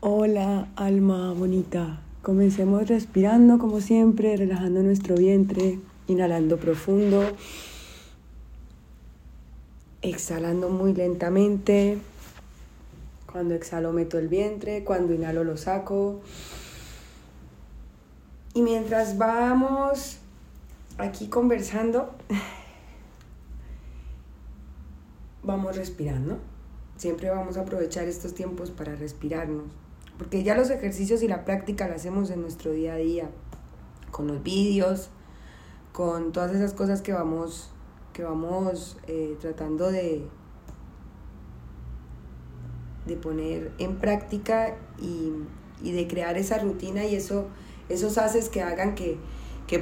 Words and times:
Hola, 0.00 0.68
alma 0.76 1.32
bonita. 1.32 2.00
Comencemos 2.20 2.86
respirando 2.86 3.58
como 3.58 3.80
siempre, 3.80 4.36
relajando 4.36 4.82
nuestro 4.82 5.14
vientre, 5.16 5.78
inhalando 6.06 6.58
profundo, 6.58 7.24
exhalando 10.02 10.68
muy 10.68 10.92
lentamente. 10.92 11.96
Cuando 13.32 13.54
exhalo 13.54 13.90
meto 13.92 14.18
el 14.18 14.28
vientre, 14.28 14.84
cuando 14.84 15.14
inhalo 15.14 15.44
lo 15.44 15.56
saco. 15.56 16.20
Y 18.52 18.60
mientras 18.60 19.16
vamos 19.16 20.18
aquí 20.98 21.28
conversando, 21.28 22.10
vamos 25.42 25.74
respirando. 25.74 26.36
Siempre 26.98 27.30
vamos 27.30 27.56
a 27.56 27.62
aprovechar 27.62 28.08
estos 28.08 28.34
tiempos 28.34 28.70
para 28.70 28.94
respirarnos, 28.94 29.66
porque 30.18 30.42
ya 30.42 30.56
los 30.56 30.70
ejercicios 30.70 31.22
y 31.22 31.28
la 31.28 31.44
práctica 31.44 31.88
la 31.88 31.96
hacemos 31.96 32.30
en 32.30 32.40
nuestro 32.40 32.72
día 32.72 32.94
a 32.94 32.96
día, 32.96 33.30
con 34.10 34.26
los 34.26 34.42
vídeos, 34.42 35.10
con 35.92 36.32
todas 36.32 36.54
esas 36.54 36.72
cosas 36.72 37.02
que 37.02 37.12
vamos, 37.12 37.70
que 38.12 38.22
vamos 38.22 38.96
eh, 39.06 39.36
tratando 39.40 39.90
de, 39.90 40.26
de 43.06 43.16
poner 43.16 43.72
en 43.78 43.96
práctica 43.96 44.76
y, 44.98 45.32
de 45.82 46.08
crear 46.08 46.36
esa 46.38 46.58
rutina 46.58 47.04
y 47.04 47.14
eso, 47.14 47.46
esos 47.88 48.18
haces 48.18 48.48
que 48.48 48.62
hagan 48.62 48.94
que, 48.94 49.18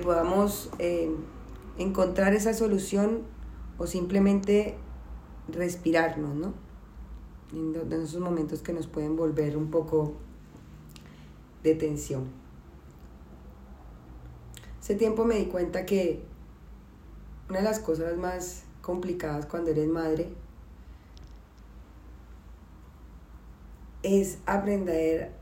podamos 0.02 0.70
eh, 0.78 1.10
encontrar 1.78 2.34
esa 2.34 2.54
solución 2.54 3.22
o 3.78 3.86
simplemente 3.86 4.76
respirarnos, 5.48 6.34
¿no? 6.34 6.63
En 7.54 7.92
esos 7.92 8.20
momentos 8.20 8.62
que 8.62 8.72
nos 8.72 8.88
pueden 8.88 9.14
volver 9.16 9.56
un 9.56 9.70
poco 9.70 10.14
de 11.62 11.74
tensión. 11.76 12.24
Hace 14.80 14.96
tiempo 14.96 15.24
me 15.24 15.36
di 15.36 15.46
cuenta 15.46 15.86
que 15.86 16.24
una 17.48 17.58
de 17.58 17.64
las 17.64 17.78
cosas 17.78 18.16
más 18.16 18.64
complicadas 18.82 19.46
cuando 19.46 19.70
eres 19.70 19.88
madre 19.88 20.28
es 24.02 24.38
aprender 24.44 25.32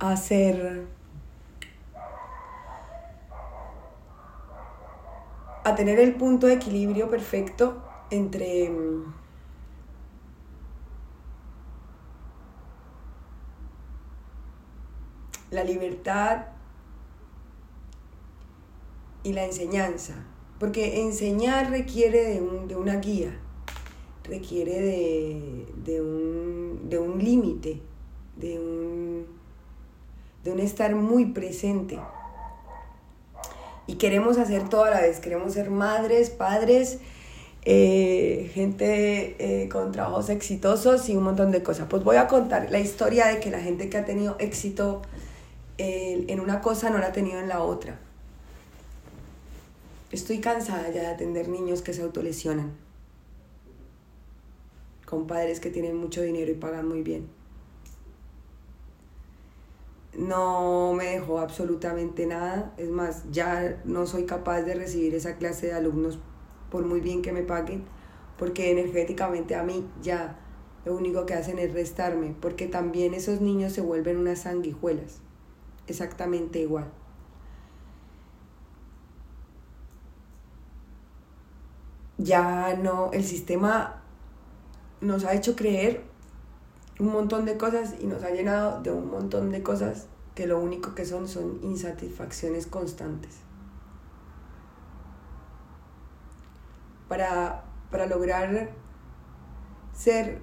a 0.00 0.16
ser 0.16 0.86
a 5.70 5.74
tener 5.76 6.00
el 6.00 6.14
punto 6.14 6.46
de 6.46 6.54
equilibrio 6.54 7.08
perfecto 7.08 7.82
entre 8.10 8.68
mm, 8.70 9.14
la 15.50 15.64
libertad 15.64 16.46
y 19.22 19.32
la 19.32 19.44
enseñanza. 19.44 20.14
Porque 20.58 21.02
enseñar 21.02 21.70
requiere 21.70 22.22
de, 22.24 22.42
un, 22.42 22.68
de 22.68 22.76
una 22.76 22.96
guía, 22.96 23.38
requiere 24.24 24.80
de, 24.80 25.66
de 25.84 26.02
un, 26.02 26.88
de 26.88 26.98
un 26.98 27.18
límite, 27.22 27.80
de 28.36 28.58
un, 28.58 29.26
de 30.44 30.52
un 30.52 30.58
estar 30.58 30.94
muy 30.94 31.26
presente. 31.26 31.98
Y 33.90 33.94
queremos 33.94 34.38
hacer 34.38 34.68
todo 34.68 34.84
a 34.84 34.90
la 34.90 35.00
vez, 35.00 35.18
queremos 35.18 35.52
ser 35.52 35.68
madres, 35.68 36.30
padres, 36.30 36.98
eh, 37.64 38.48
gente 38.54 39.64
eh, 39.64 39.68
con 39.68 39.90
trabajos 39.90 40.28
exitosos 40.28 41.08
y 41.08 41.16
un 41.16 41.24
montón 41.24 41.50
de 41.50 41.64
cosas. 41.64 41.88
Pues 41.90 42.04
voy 42.04 42.14
a 42.14 42.28
contar 42.28 42.70
la 42.70 42.78
historia 42.78 43.26
de 43.26 43.40
que 43.40 43.50
la 43.50 43.58
gente 43.58 43.90
que 43.90 43.96
ha 43.96 44.04
tenido 44.04 44.36
éxito 44.38 45.02
eh, 45.76 46.24
en 46.28 46.38
una 46.38 46.60
cosa 46.60 46.90
no 46.90 46.98
la 46.98 47.08
ha 47.08 47.12
tenido 47.12 47.40
en 47.40 47.48
la 47.48 47.64
otra. 47.64 47.98
Estoy 50.12 50.38
cansada 50.38 50.88
ya 50.90 51.00
de 51.00 51.08
atender 51.08 51.48
niños 51.48 51.82
que 51.82 51.92
se 51.92 52.02
autolesionan, 52.02 52.70
con 55.04 55.26
padres 55.26 55.58
que 55.58 55.70
tienen 55.70 55.96
mucho 55.96 56.22
dinero 56.22 56.48
y 56.52 56.54
pagan 56.54 56.86
muy 56.86 57.02
bien. 57.02 57.39
No 60.20 60.92
me 60.92 61.06
dejó 61.06 61.40
absolutamente 61.40 62.26
nada, 62.26 62.74
es 62.76 62.90
más, 62.90 63.24
ya 63.30 63.80
no 63.84 64.06
soy 64.06 64.26
capaz 64.26 64.62
de 64.62 64.74
recibir 64.74 65.14
esa 65.14 65.36
clase 65.36 65.68
de 65.68 65.72
alumnos 65.72 66.18
por 66.70 66.84
muy 66.84 67.00
bien 67.00 67.22
que 67.22 67.32
me 67.32 67.42
paguen, 67.42 67.84
porque 68.38 68.70
energéticamente 68.70 69.56
a 69.56 69.62
mí 69.62 69.88
ya 70.02 70.38
lo 70.84 70.94
único 70.94 71.26
que 71.26 71.34
hacen 71.34 71.58
es 71.58 71.72
restarme, 71.72 72.34
porque 72.40 72.66
también 72.66 73.14
esos 73.14 73.40
niños 73.40 73.72
se 73.72 73.80
vuelven 73.80 74.18
unas 74.18 74.40
sanguijuelas, 74.40 75.20
exactamente 75.86 76.60
igual. 76.60 76.92
ya 82.22 82.76
no, 82.76 83.10
el 83.12 83.24
sistema 83.24 84.02
nos 85.00 85.24
ha 85.24 85.34
hecho 85.34 85.56
creer 85.56 86.02
un 87.00 87.12
montón 87.12 87.44
de 87.44 87.56
cosas 87.56 87.94
y 88.00 88.06
nos 88.06 88.22
ha 88.22 88.30
llenado 88.30 88.82
de 88.82 88.92
un 88.92 89.10
montón 89.10 89.50
de 89.50 89.62
cosas 89.62 90.06
que 90.34 90.46
lo 90.46 90.58
único 90.58 90.94
que 90.94 91.04
son 91.04 91.28
son 91.28 91.58
insatisfacciones 91.62 92.66
constantes. 92.66 93.36
Para, 97.08 97.64
para 97.90 98.06
lograr 98.06 98.70
ser 99.94 100.42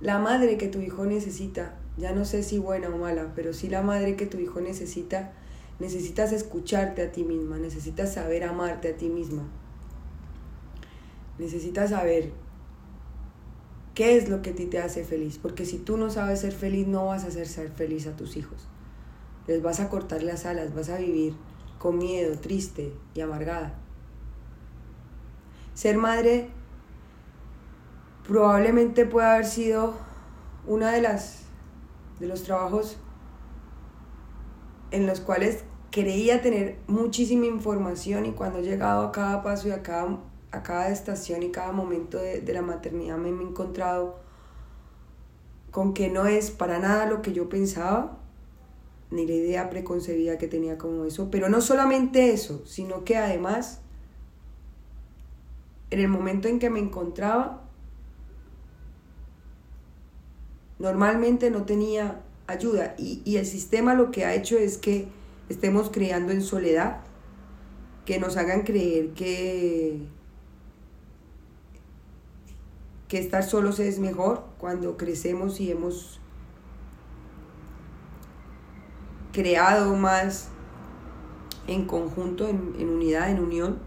la 0.00 0.18
madre 0.18 0.58
que 0.58 0.68
tu 0.68 0.80
hijo 0.80 1.06
necesita, 1.06 1.78
ya 1.96 2.12
no 2.12 2.24
sé 2.24 2.42
si 2.42 2.58
buena 2.58 2.88
o 2.88 2.98
mala, 2.98 3.32
pero 3.34 3.54
sí 3.54 3.68
la 3.68 3.82
madre 3.82 4.16
que 4.16 4.26
tu 4.26 4.38
hijo 4.38 4.60
necesita, 4.60 5.32
necesitas 5.78 6.32
escucharte 6.32 7.02
a 7.02 7.12
ti 7.12 7.24
misma, 7.24 7.58
necesitas 7.58 8.12
saber 8.12 8.44
amarte 8.44 8.88
a 8.90 8.96
ti 8.96 9.08
misma. 9.08 9.44
Necesitas 11.38 11.90
saber 11.90 12.32
qué 13.96 14.18
es 14.18 14.28
lo 14.28 14.42
que 14.42 14.50
a 14.50 14.54
ti 14.54 14.66
te 14.66 14.78
hace 14.78 15.04
feliz, 15.04 15.38
porque 15.38 15.64
si 15.64 15.78
tú 15.78 15.96
no 15.96 16.10
sabes 16.10 16.40
ser 16.40 16.52
feliz, 16.52 16.86
no 16.86 17.06
vas 17.06 17.24
a 17.24 17.28
hacer 17.28 17.48
ser 17.48 17.70
feliz 17.70 18.06
a 18.06 18.14
tus 18.14 18.36
hijos. 18.36 18.68
Les 19.46 19.62
vas 19.62 19.80
a 19.80 19.88
cortar 19.88 20.22
las 20.22 20.44
alas, 20.44 20.74
vas 20.74 20.90
a 20.90 20.98
vivir 20.98 21.34
con 21.78 21.96
miedo, 21.96 22.38
triste 22.38 22.92
y 23.14 23.22
amargada. 23.22 23.74
Ser 25.72 25.96
madre 25.96 26.50
probablemente 28.28 29.06
pueda 29.06 29.32
haber 29.32 29.46
sido 29.46 29.94
una 30.66 30.92
de 30.92 31.00
las 31.00 31.44
de 32.20 32.26
los 32.26 32.42
trabajos 32.42 32.98
en 34.90 35.06
los 35.06 35.20
cuales 35.20 35.64
creía 35.90 36.42
tener 36.42 36.78
muchísima 36.86 37.46
información 37.46 38.26
y 38.26 38.32
cuando 38.32 38.58
he 38.58 38.62
llegado 38.62 39.06
a 39.06 39.12
cada 39.12 39.42
paso 39.42 39.68
y 39.68 39.70
a 39.70 39.82
cada 39.82 40.18
a 40.56 40.62
cada 40.62 40.88
estación 40.88 41.42
y 41.42 41.50
cada 41.50 41.72
momento 41.72 42.18
de, 42.18 42.42
la 42.52 42.62
maternidad 42.62 43.18
me, 43.18 43.28
he 43.28 43.32
encontrado 43.32 44.18
con 45.70 45.92
que 45.92 46.08
no 46.08 46.26
es 46.26 46.50
para 46.50 46.78
nada 46.78 47.06
lo 47.06 47.20
que 47.20 47.34
yo 47.34 47.48
pensaba, 47.48 48.18
ni 49.10 49.26
la 49.26 49.34
idea 49.34 49.70
preconcebida 49.70 50.38
que 50.38 50.48
tenía 50.48 50.78
como 50.78 51.04
eso, 51.04 51.30
pero 51.30 51.48
no 51.50 51.60
solamente 51.60 52.32
eso, 52.32 52.64
sino 52.64 53.04
que 53.04 53.16
además, 53.16 53.80
en 55.90 56.00
el 56.00 56.08
momento 56.08 56.48
en 56.48 56.58
que 56.58 56.70
me 56.70 56.80
encontraba, 56.80 57.62
normalmente 60.78 61.50
no 61.50 61.64
tenía 61.64 62.22
ayuda. 62.46 62.94
Y, 62.96 63.20
y 63.26 63.36
el 63.36 63.46
sistema 63.46 63.94
lo 63.94 64.10
que 64.10 64.24
ha 64.24 64.34
hecho 64.34 64.56
es 64.56 64.78
que 64.78 65.08
estemos 65.50 65.90
creando 65.90 66.32
en 66.32 66.40
soledad, 66.40 67.00
que 68.06 68.18
nos 68.18 68.38
hagan 68.38 68.62
creer 68.62 69.10
que 69.10 70.16
que 73.08 73.18
estar 73.18 73.44
solos 73.44 73.78
es 73.78 73.98
mejor 73.98 74.44
cuando 74.58 74.96
crecemos 74.96 75.60
y 75.60 75.70
hemos 75.70 76.20
creado 79.32 79.94
más 79.94 80.48
en 81.68 81.86
conjunto, 81.86 82.48
en, 82.48 82.88
unidad, 82.88 83.30
en 83.30 83.40
unión. 83.40 83.78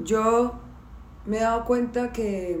Yo 0.00 0.54
me 1.26 1.38
he 1.38 1.40
dado 1.40 1.64
cuenta 1.64 2.12
que, 2.12 2.58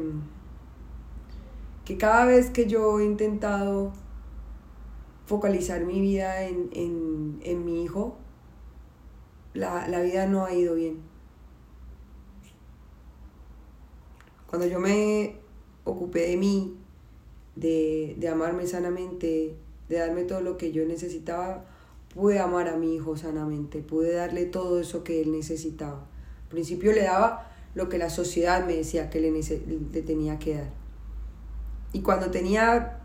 que 1.84 1.96
cada 1.96 2.24
vez 2.24 2.50
que 2.50 2.66
yo 2.66 3.00
he 3.00 3.04
intentado 3.04 3.92
focalizar 5.26 5.84
mi 5.84 6.00
vida 6.00 6.42
en, 6.42 6.68
en 7.42 7.64
mi 7.64 7.84
hijo, 7.84 8.16
la, 9.56 10.00
vida 10.02 10.26
no 10.26 10.44
ha 10.44 10.52
ido 10.52 10.74
bien. 10.74 10.98
Cuando 14.48 14.66
yo 14.66 14.78
me 14.78 15.36
ocupé 15.84 16.28
de 16.28 16.36
mí, 16.36 16.76
de, 17.56 18.28
amarme 18.30 18.66
sanamente, 18.66 19.56
de 19.88 19.98
darme 19.98 20.24
todo 20.24 20.40
lo 20.40 20.56
que 20.56 20.72
yo 20.72 20.84
necesitaba, 20.84 21.64
pude 22.14 22.38
amar 22.38 22.68
a 22.68 22.76
mi 22.76 22.94
hijo 22.94 23.16
sanamente, 23.16 23.80
pude 23.80 24.12
darle 24.14 24.46
todo 24.46 24.80
eso 24.80 25.04
que 25.04 25.20
él 25.20 25.32
necesitaba. 25.32 26.06
Al 26.44 26.48
principio 26.48 26.92
le 26.92 27.02
daba 27.02 27.50
lo 27.74 27.88
que 27.88 27.98
la 27.98 28.10
sociedad 28.10 28.64
me 28.66 28.76
decía 28.76 29.10
que 29.10 29.20
le, 29.20 29.30
le 29.30 30.02
tenía 30.02 30.38
que 30.38 30.54
dar. 30.54 30.70
Y 31.92 32.02
cuando 32.02 32.30
tenía, 32.30 33.00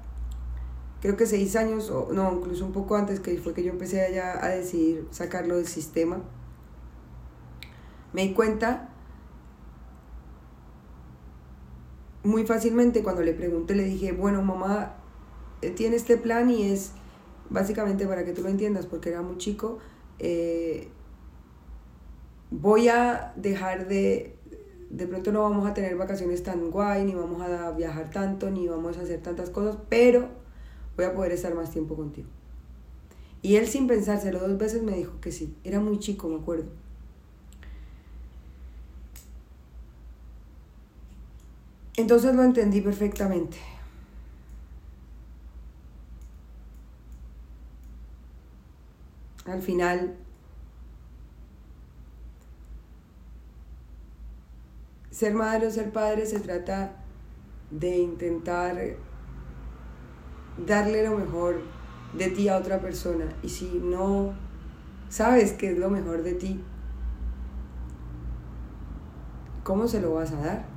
creo 1.01 1.17
que 1.17 1.25
seis 1.25 1.55
años, 1.55 1.89
o 1.89 2.09
no, 2.13 2.33
incluso 2.33 2.65
un 2.65 2.71
poco 2.71 2.95
antes, 2.95 3.19
que 3.19 3.37
fue 3.37 3.53
que 3.53 3.63
yo 3.63 3.71
empecé 3.71 4.01
allá 4.01 4.43
a 4.43 4.49
decidir 4.49 5.07
sacarlo 5.11 5.57
del 5.57 5.67
sistema, 5.67 6.23
me 8.13 8.23
di 8.23 8.33
cuenta 8.33 8.89
muy 12.23 12.45
fácilmente 12.45 13.03
cuando 13.03 13.21
le 13.21 13.33
pregunté, 13.33 13.75
le 13.75 13.83
dije, 13.83 14.11
bueno, 14.11 14.41
mamá, 14.41 14.95
eh, 15.61 15.71
tiene 15.71 15.95
este 15.95 16.17
plan 16.17 16.49
y 16.49 16.71
es 16.71 16.91
básicamente 17.49 18.07
para 18.07 18.23
que 18.25 18.33
tú 18.33 18.43
lo 18.43 18.49
entiendas, 18.49 18.85
porque 18.85 19.09
era 19.09 19.21
muy 19.21 19.37
chico, 19.37 19.79
eh, 20.19 20.89
voy 22.51 22.89
a 22.89 23.33
dejar 23.35 23.87
de, 23.87 24.35
de 24.89 25.07
pronto 25.07 25.31
no 25.31 25.41
vamos 25.41 25.67
a 25.69 25.73
tener 25.73 25.95
vacaciones 25.95 26.43
tan 26.43 26.69
guay, 26.69 27.05
ni 27.05 27.15
vamos 27.15 27.41
a 27.41 27.71
viajar 27.71 28.11
tanto, 28.11 28.51
ni 28.51 28.67
vamos 28.67 28.97
a 28.97 29.01
hacer 29.01 29.21
tantas 29.21 29.49
cosas, 29.49 29.77
pero 29.89 30.29
voy 30.95 31.05
a 31.05 31.13
poder 31.13 31.31
estar 31.31 31.53
más 31.55 31.71
tiempo 31.71 31.95
contigo. 31.95 32.27
Y 33.41 33.55
él 33.55 33.67
sin 33.67 33.87
pensárselo 33.87 34.39
dos 34.39 34.57
veces 34.57 34.83
me 34.83 34.91
dijo 34.95 35.19
que 35.19 35.31
sí, 35.31 35.55
era 35.63 35.79
muy 35.79 35.97
chico, 35.97 36.27
me 36.27 36.35
acuerdo. 36.35 36.65
Entonces 42.01 42.33
lo 42.33 42.43
entendí 42.43 42.81
perfectamente. 42.81 43.57
Al 49.45 49.61
final, 49.61 50.15
ser 55.11 55.35
madre 55.35 55.67
o 55.67 55.71
ser 55.71 55.91
padre 55.91 56.25
se 56.25 56.39
trata 56.39 56.95
de 57.69 57.99
intentar 57.99 58.75
darle 60.65 61.07
lo 61.07 61.19
mejor 61.19 61.61
de 62.17 62.31
ti 62.31 62.49
a 62.49 62.57
otra 62.57 62.81
persona. 62.81 63.25
Y 63.43 63.49
si 63.49 63.77
no 63.77 64.33
sabes 65.07 65.53
qué 65.53 65.73
es 65.73 65.77
lo 65.77 65.91
mejor 65.91 66.23
de 66.23 66.33
ti, 66.33 66.63
¿cómo 69.63 69.87
se 69.87 70.01
lo 70.01 70.15
vas 70.15 70.31
a 70.31 70.37
dar? 70.37 70.70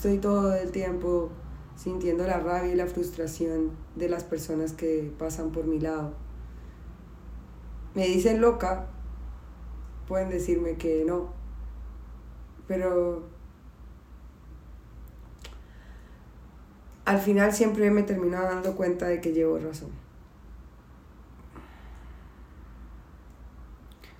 Estoy 0.00 0.16
todo 0.16 0.54
el 0.54 0.70
tiempo 0.70 1.28
sintiendo 1.76 2.26
la 2.26 2.40
rabia 2.40 2.72
y 2.72 2.74
la 2.74 2.86
frustración 2.86 3.72
de 3.96 4.08
las 4.08 4.24
personas 4.24 4.72
que 4.72 5.12
pasan 5.18 5.50
por 5.52 5.66
mi 5.66 5.78
lado. 5.78 6.14
Me 7.94 8.06
dicen 8.06 8.40
loca, 8.40 8.86
pueden 10.08 10.30
decirme 10.30 10.78
que 10.78 11.04
no, 11.06 11.34
pero 12.66 13.24
al 17.04 17.18
final 17.18 17.52
siempre 17.52 17.90
me 17.90 18.02
termino 18.02 18.40
dando 18.40 18.76
cuenta 18.76 19.06
de 19.06 19.20
que 19.20 19.34
llevo 19.34 19.58
razón. 19.58 19.90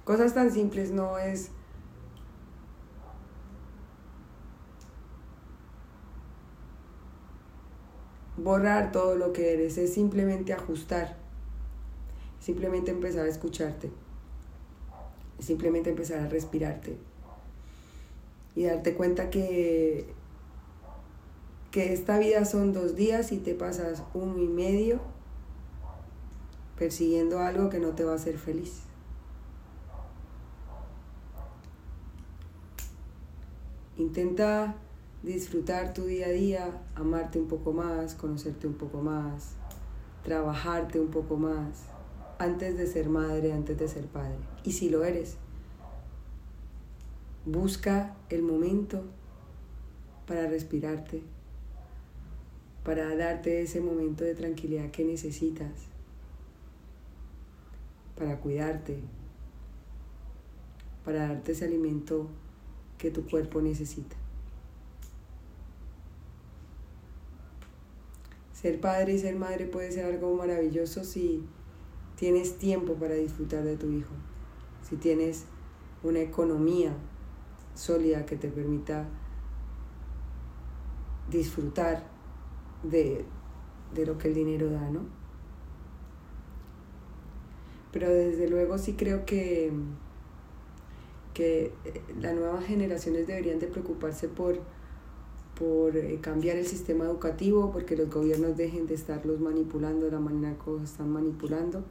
Cosas 0.04 0.34
tan 0.34 0.50
simples 0.50 0.90
no 0.90 1.16
es 1.16 1.52
borrar 8.36 8.92
todo 8.92 9.16
lo 9.16 9.32
que 9.32 9.52
eres, 9.52 9.78
es 9.78 9.92
simplemente 9.94 10.52
ajustar, 10.52 11.16
simplemente 12.40 12.90
empezar 12.90 13.26
a 13.26 13.28
escucharte, 13.28 13.90
simplemente 15.38 15.90
empezar 15.90 16.20
a 16.20 16.28
respirarte 16.28 16.96
y 18.54 18.64
darte 18.64 18.94
cuenta 18.94 19.30
que, 19.30 20.06
que 21.70 21.92
esta 21.92 22.18
vida 22.18 22.44
son 22.44 22.72
dos 22.72 22.96
días 22.96 23.32
y 23.32 23.38
te 23.38 23.54
pasas 23.54 24.02
uno 24.14 24.38
y 24.38 24.48
medio 24.48 25.00
persiguiendo 26.78 27.40
algo 27.40 27.68
que 27.68 27.78
no 27.78 27.90
te 27.90 28.04
va 28.04 28.12
a 28.12 28.16
hacer 28.16 28.38
feliz. 28.38 28.80
Intenta 33.98 34.74
disfrutar 35.22 35.92
tu 35.92 36.04
día 36.04 36.26
a 36.26 36.30
día, 36.30 36.82
amarte 36.94 37.38
un 37.38 37.48
poco 37.48 37.72
más, 37.72 38.14
conocerte 38.14 38.66
un 38.66 38.74
poco 38.74 39.02
más, 39.02 39.54
trabajarte 40.24 40.98
un 40.98 41.08
poco 41.08 41.36
más, 41.36 41.84
antes 42.38 42.76
de 42.76 42.86
ser 42.86 43.08
madre, 43.08 43.52
antes 43.52 43.78
de 43.78 43.88
ser 43.88 44.06
padre. 44.06 44.38
Y 44.64 44.72
si 44.72 44.88
lo 44.88 45.04
eres, 45.04 45.36
busca 47.44 48.16
el 48.30 48.42
momento 48.42 49.04
para 50.26 50.46
respirarte, 50.46 51.22
para 52.84 53.14
darte 53.14 53.60
ese 53.60 53.80
momento 53.80 54.24
de 54.24 54.34
tranquilidad 54.34 54.90
que 54.90 55.04
necesitas, 55.04 55.72
para 58.16 58.38
cuidarte, 58.40 59.00
para 61.04 61.28
darte 61.28 61.52
ese 61.52 61.66
alimento 61.66 62.28
que 62.96 63.10
tu 63.10 63.26
cuerpo 63.26 63.60
necesita. 63.60 64.16
Ser 68.60 68.78
padre 68.78 69.14
y 69.14 69.18
ser 69.18 69.36
madre 69.36 69.64
puede 69.64 69.90
ser 69.90 70.04
algo 70.04 70.34
maravilloso 70.34 71.02
si 71.02 71.42
tienes 72.16 72.58
tiempo 72.58 72.92
para 72.92 73.14
disfrutar 73.14 73.64
de 73.64 73.78
tu 73.78 73.90
hijo, 73.90 74.12
si 74.82 74.96
tienes 74.96 75.46
una 76.02 76.20
economía 76.20 76.92
sólida 77.74 78.26
que 78.26 78.36
te 78.36 78.48
permita 78.48 79.08
disfrutar 81.30 82.06
de, 82.82 83.24
lo 84.04 84.18
que 84.18 84.28
el 84.28 84.34
dinero 84.34 84.68
da, 84.68 84.90
¿no? 84.90 85.06
Pero 87.92 88.10
desde 88.10 88.46
luego 88.46 88.76
sí 88.76 88.92
creo 88.92 89.24
que, 89.24 89.72
que 91.32 91.72
eh, 91.86 92.02
las 92.20 92.34
nuevas 92.34 92.66
generaciones 92.66 93.26
deberían 93.26 93.58
de 93.58 93.68
preocuparse 93.68 94.28
por 94.28 94.60
por 95.60 95.94
eh, 95.94 96.18
cambiar 96.22 96.56
el 96.56 96.66
sistema 96.66 97.04
educativo, 97.04 97.70
porque 97.70 97.94
los 97.94 98.08
gobiernos 98.08 98.56
dejen 98.56 98.86
de 98.86 98.94
estarlos 98.94 99.40
manipulando 99.40 100.06
de 100.06 100.12
la 100.12 100.18
manera 100.18 100.56
los 100.66 100.82
están 100.82 101.12
manipulando. 101.12 101.84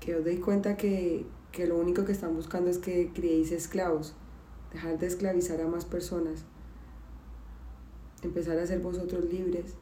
Que 0.00 0.16
os 0.16 0.24
deis 0.24 0.40
cuenta 0.40 0.76
que, 0.76 1.26
que 1.52 1.68
lo 1.68 1.78
único 1.78 2.04
que 2.04 2.10
están 2.10 2.34
buscando 2.34 2.70
es 2.70 2.78
que 2.78 3.12
criéis 3.14 3.52
esclavos, 3.52 4.14
dejar 4.72 4.98
de 4.98 5.06
esclavizar 5.06 5.60
a 5.60 5.68
más 5.68 5.84
personas, 5.84 6.44
empezar 8.22 8.58
a 8.58 8.66
ser 8.66 8.80
vosotros 8.80 9.26
libres 9.26 9.74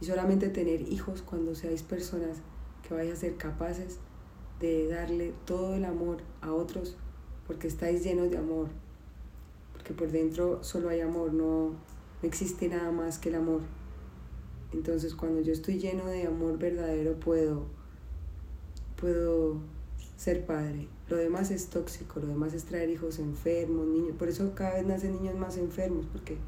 y 0.00 0.06
solamente 0.06 0.48
tener 0.48 0.80
hijos 0.82 1.22
cuando 1.22 1.54
seáis 1.54 1.84
personas 1.84 2.38
que 2.82 2.94
vais 2.94 3.12
a 3.12 3.16
ser 3.16 3.36
capaces 3.36 4.00
de 4.58 4.88
darle 4.88 5.32
todo 5.44 5.76
el 5.76 5.84
amor 5.84 6.18
a 6.40 6.52
otros 6.52 6.96
porque 7.46 7.68
estáis 7.68 8.02
llenos 8.02 8.30
de 8.30 8.38
amor, 8.38 8.68
que 9.84 9.92
por 9.94 10.10
dentro 10.10 10.64
solo 10.64 10.88
hay 10.88 11.00
amor, 11.00 11.32
no, 11.32 11.72
existe 12.22 12.68
nada 12.68 12.90
más 12.90 13.18
que 13.18 13.28
el 13.28 13.36
amor. 13.36 13.60
Entonces 14.72 15.14
cuando 15.14 15.40
yo 15.40 15.52
estoy 15.52 15.78
lleno 15.78 16.06
de 16.06 16.26
amor 16.26 16.58
verdadero 16.58 17.14
puedo, 17.20 17.66
puedo 19.00 19.60
ser 20.16 20.44
padre. 20.46 20.88
Lo 21.08 21.16
demás 21.16 21.50
es 21.50 21.68
tóxico, 21.68 22.20
lo 22.20 22.26
demás 22.26 22.54
es 22.54 22.64
traer 22.64 22.90
hijos 22.90 23.18
enfermos, 23.18 23.86
niños. 23.86 24.16
Por 24.16 24.28
eso 24.28 24.54
cada 24.54 24.74
vez 24.74 24.86
nacen 24.86 25.12
niños 25.12 25.36
más 25.36 25.58
enfermos, 25.58 26.06
porque, 26.10 26.38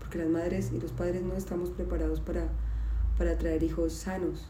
porque 0.00 0.18
las 0.18 0.28
madres 0.28 0.72
y 0.72 0.80
los 0.80 0.92
padres 0.92 1.22
no 1.22 1.34
estamos 1.34 1.70
preparados 1.70 2.20
para, 2.20 2.48
para 3.18 3.36
traer 3.38 3.62
hijos 3.62 3.92
sanos. 3.92 4.48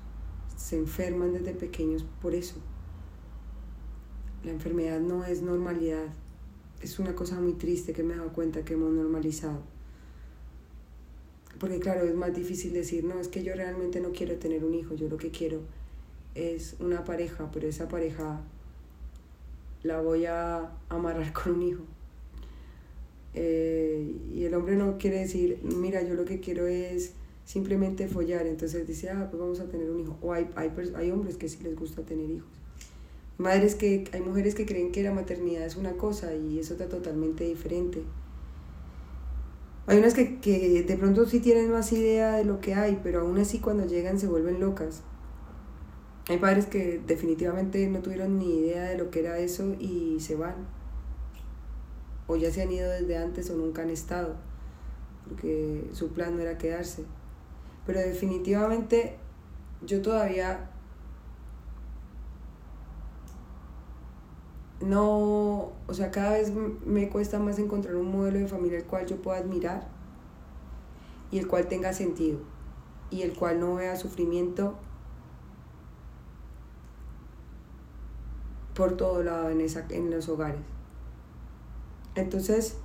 Se 0.56 0.78
enferman 0.78 1.32
desde 1.32 1.54
pequeños 1.54 2.04
por 2.20 2.34
eso. 2.34 2.54
La 4.44 4.52
enfermedad 4.52 5.00
no 5.00 5.24
es 5.24 5.42
normalidad, 5.42 6.06
es 6.82 6.98
una 6.98 7.14
cosa 7.14 7.40
muy 7.40 7.54
triste 7.54 7.92
que 7.92 8.02
me 8.02 8.14
he 8.14 8.16
dado 8.16 8.32
cuenta 8.32 8.64
que 8.64 8.74
hemos 8.74 8.92
normalizado. 8.92 9.60
Porque 11.58 11.78
claro, 11.78 12.02
es 12.02 12.14
más 12.14 12.34
difícil 12.34 12.72
decir, 12.72 13.04
no, 13.04 13.20
es 13.20 13.28
que 13.28 13.44
yo 13.44 13.54
realmente 13.54 14.00
no 14.00 14.10
quiero 14.10 14.36
tener 14.36 14.64
un 14.64 14.74
hijo, 14.74 14.94
yo 14.94 15.08
lo 15.08 15.16
que 15.16 15.30
quiero 15.30 15.60
es 16.34 16.76
una 16.80 17.04
pareja, 17.04 17.50
pero 17.52 17.68
esa 17.68 17.88
pareja 17.88 18.40
la 19.82 20.00
voy 20.00 20.26
a 20.26 20.72
amarrar 20.88 21.32
con 21.44 21.52
un 21.52 21.62
hijo. 21.62 21.82
Eh, 23.34 24.14
y 24.34 24.44
el 24.44 24.54
hombre 24.54 24.76
no 24.76 24.98
quiere 24.98 25.20
decir, 25.20 25.60
mira, 25.62 26.02
yo 26.02 26.14
lo 26.14 26.24
que 26.24 26.40
quiero 26.40 26.66
es 26.66 27.12
simplemente 27.44 28.08
follar, 28.08 28.46
entonces 28.46 28.86
dice, 28.86 29.10
ah, 29.10 29.28
pues 29.30 29.40
vamos 29.40 29.60
a 29.60 29.68
tener 29.68 29.88
un 29.90 30.00
hijo. 30.00 30.18
O 30.20 30.32
hay, 30.32 30.48
hay, 30.56 30.72
hay 30.96 31.10
hombres 31.10 31.36
que 31.36 31.48
sí 31.48 31.62
les 31.62 31.76
gusta 31.76 32.02
tener 32.02 32.28
hijos 32.28 32.61
madres 33.38 33.74
que 33.74 34.04
hay 34.12 34.20
mujeres 34.20 34.54
que 34.54 34.66
creen 34.66 34.92
que 34.92 35.02
la 35.02 35.12
maternidad 35.12 35.64
es 35.64 35.76
una 35.76 35.92
cosa 35.92 36.34
y 36.34 36.58
es 36.58 36.70
otra 36.70 36.88
totalmente 36.88 37.44
diferente. 37.44 38.02
Hay 39.86 39.98
unas 39.98 40.14
que, 40.14 40.38
que 40.38 40.84
de 40.84 40.96
pronto 40.96 41.26
sí 41.26 41.40
tienen 41.40 41.70
más 41.70 41.92
idea 41.92 42.36
de 42.36 42.44
lo 42.44 42.60
que 42.60 42.74
hay, 42.74 43.00
pero 43.02 43.22
aún 43.22 43.38
así 43.38 43.58
cuando 43.58 43.84
llegan 43.86 44.18
se 44.18 44.28
vuelven 44.28 44.60
locas. 44.60 45.02
Hay 46.28 46.38
padres 46.38 46.66
que 46.66 47.00
definitivamente 47.04 47.88
no 47.88 47.98
tuvieron 48.00 48.38
ni 48.38 48.58
idea 48.58 48.84
de 48.84 48.96
lo 48.96 49.10
que 49.10 49.20
era 49.20 49.38
eso 49.38 49.74
y 49.80 50.18
se 50.20 50.36
van. 50.36 50.54
O 52.28 52.36
ya 52.36 52.52
se 52.52 52.62
han 52.62 52.70
ido 52.70 52.88
desde 52.88 53.18
antes 53.18 53.50
o 53.50 53.56
nunca 53.56 53.82
han 53.82 53.90
estado, 53.90 54.36
porque 55.28 55.84
su 55.92 56.12
plan 56.12 56.36
no 56.36 56.42
era 56.42 56.58
quedarse. 56.58 57.04
Pero 57.84 57.98
definitivamente 57.98 59.16
yo 59.84 60.00
todavía 60.00 60.70
no, 64.82 65.72
o 65.86 65.94
sea, 65.94 66.10
cada 66.10 66.32
vez 66.32 66.52
me 66.84 67.08
cuesta 67.08 67.38
más 67.38 67.58
encontrar 67.58 67.96
un 67.96 68.10
modelo 68.10 68.38
de 68.38 68.48
familia 68.48 68.78
el 68.78 68.84
cual 68.84 69.06
yo 69.06 69.20
pueda 69.22 69.38
admirar 69.38 69.88
y 71.30 71.38
el 71.38 71.46
cual 71.46 71.66
tenga 71.68 71.92
sentido 71.92 72.38
y 73.10 73.22
el 73.22 73.34
cual 73.34 73.60
no 73.60 73.76
vea 73.76 73.96
sufrimiento 73.96 74.74
por 78.74 78.96
todo 78.96 79.22
lado 79.22 79.50
en, 79.50 79.60
esa, 79.60 79.86
en 79.90 80.10
los 80.10 80.28
hogares. 80.28 80.60
Entonces, 82.14 82.76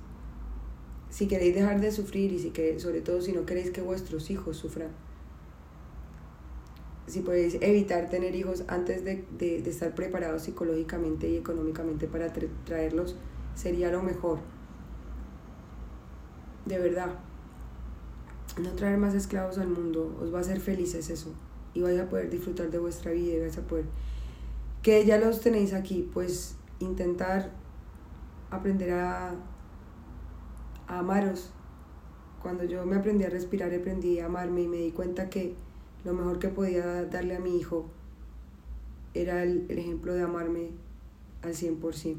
si 1.10 1.28
queréis 1.28 1.54
dejar 1.54 1.80
de 1.80 1.90
sufrir 1.90 2.32
y 2.32 2.38
si 2.38 2.50
que, 2.50 2.78
sobre 2.78 3.00
todo 3.00 3.20
si 3.20 3.32
no 3.32 3.46
queréis 3.46 3.70
que 3.70 3.82
vuestros 3.82 4.30
hijos 4.30 4.56
sufran, 4.56 4.90
si 7.08 7.20
podéis 7.20 7.56
evitar 7.60 8.10
tener 8.10 8.34
hijos 8.34 8.64
antes 8.68 9.04
de, 9.04 9.24
de, 9.38 9.62
de 9.62 9.70
estar 9.70 9.94
preparados 9.94 10.42
psicológicamente 10.42 11.28
y 11.28 11.36
económicamente 11.36 12.06
para 12.06 12.32
traerlos, 12.64 13.16
sería 13.54 13.90
lo 13.90 14.02
mejor. 14.02 14.38
De 16.66 16.78
verdad. 16.78 17.18
No 18.60 18.70
traer 18.72 18.98
más 18.98 19.14
esclavos 19.14 19.58
al 19.58 19.68
mundo 19.68 20.18
os 20.20 20.32
va 20.32 20.38
a 20.38 20.40
hacer 20.40 20.60
felices 20.60 21.10
eso. 21.10 21.32
Y 21.74 21.82
vais 21.82 21.98
a 21.98 22.08
poder 22.08 22.28
disfrutar 22.30 22.70
de 22.70 22.78
vuestra 22.78 23.12
vida 23.12 23.34
y 23.34 23.40
vais 23.40 23.56
a 23.58 23.62
poder... 23.62 23.84
Que 24.82 25.04
ya 25.04 25.18
los 25.18 25.40
tenéis 25.40 25.72
aquí, 25.74 26.08
pues 26.12 26.56
intentar 26.78 27.50
aprender 28.50 28.92
a, 28.92 29.34
a 30.86 30.98
amaros. 30.98 31.50
Cuando 32.42 32.64
yo 32.64 32.84
me 32.86 32.96
aprendí 32.96 33.24
a 33.24 33.30
respirar, 33.30 33.74
aprendí 33.74 34.20
a 34.20 34.26
amarme 34.26 34.62
y 34.62 34.68
me 34.68 34.76
di 34.76 34.92
cuenta 34.92 35.28
que 35.28 35.54
lo 36.04 36.12
mejor 36.14 36.38
que 36.38 36.48
podía 36.48 37.04
darle 37.04 37.36
a 37.36 37.40
mi 37.40 37.58
hijo 37.58 37.86
era 39.14 39.42
el, 39.42 39.70
ejemplo 39.70 40.14
de 40.14 40.22
amarme 40.22 40.70
al 41.42 41.54
100%. 41.54 42.16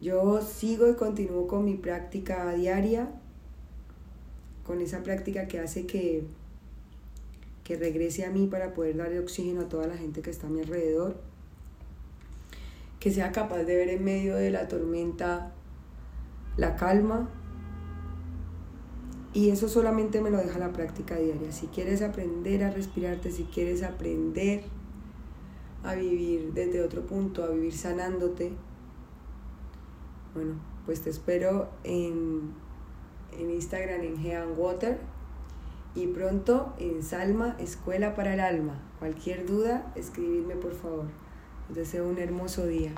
Yo 0.00 0.42
sigo 0.42 0.90
y 0.90 0.94
continúo 0.94 1.46
con 1.46 1.64
mi 1.64 1.76
práctica 1.76 2.52
diaria, 2.54 3.08
con 4.66 4.80
esa 4.80 5.02
práctica 5.04 5.46
que 5.46 5.60
hace 5.60 5.86
que, 5.86 6.24
que 7.62 7.76
regrese 7.76 8.24
a 8.24 8.30
mí 8.30 8.48
para 8.48 8.74
poder 8.74 8.96
darle 8.96 9.20
oxígeno 9.20 9.62
a 9.62 9.68
toda 9.68 9.86
la 9.86 9.96
gente 9.96 10.22
que 10.22 10.30
está 10.30 10.48
a 10.48 10.50
mi 10.50 10.60
alrededor, 10.60 11.20
que 12.98 13.12
sea 13.12 13.30
capaz 13.30 13.62
de 13.62 13.76
ver 13.76 13.90
en 13.90 14.02
medio 14.02 14.34
de 14.34 14.50
la 14.50 14.66
tormenta 14.66 15.52
la 16.56 16.74
calma 16.74 17.28
y 19.34 19.50
eso 19.50 19.68
solamente 19.68 20.20
me 20.20 20.30
lo 20.30 20.38
deja 20.38 20.58
la 20.58 20.72
práctica 20.72 21.16
diaria. 21.16 21.52
Si 21.52 21.66
quieres 21.68 22.02
aprender 22.02 22.64
a 22.64 22.70
respirarte, 22.70 23.30
si 23.30 23.44
quieres 23.44 23.82
aprender 23.82 24.64
a 25.84 25.94
vivir 25.94 26.52
desde 26.52 26.82
otro 26.82 27.06
punto, 27.06 27.42
a 27.42 27.48
vivir 27.48 27.72
sanándote, 27.72 28.52
bueno, 30.34 30.54
pues 30.86 31.00
te 31.00 31.10
espero 31.10 31.70
en, 31.84 32.52
en 33.38 33.50
Instagram 33.50 34.02
en 34.02 34.16
Hean 34.18 34.48
Water 34.56 34.98
y 35.94 36.06
pronto 36.08 36.74
en 36.78 37.02
Salma, 37.02 37.56
Escuela 37.58 38.14
para 38.14 38.34
el 38.34 38.40
Alma. 38.40 38.80
Cualquier 38.98 39.46
duda, 39.46 39.92
escribidme 39.94 40.56
por 40.56 40.74
favor. 40.74 41.06
Os 41.70 41.76
deseo 41.76 42.08
un 42.08 42.18
hermoso 42.18 42.66
día. 42.66 42.92